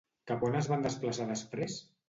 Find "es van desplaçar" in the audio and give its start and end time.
0.61-1.31